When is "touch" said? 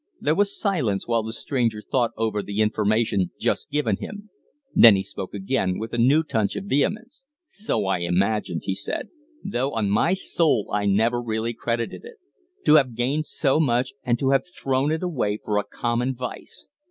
6.23-6.55